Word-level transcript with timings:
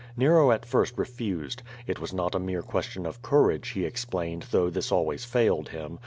Nero 0.17 0.49
at 0.51 0.65
first 0.65 0.97
refused. 0.97 1.61
It 1.85 1.99
was 1.99 2.11
not 2.11 2.33
a 2.33 2.39
mere 2.39 2.63
question 2.63 3.05
of 3.05 3.21
courage, 3.21 3.69
he 3.69 3.85
explained, 3.85 4.47
though 4.49 4.71
this 4.71 4.91
always 4.91 5.25
failed 5.25 5.69
him. 5.69 5.99